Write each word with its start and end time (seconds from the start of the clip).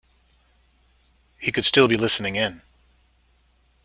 He 1.37 1.51
could 1.51 1.63
still 1.65 1.87
be 1.87 1.95
listening 1.95 2.35
in. 2.35 2.63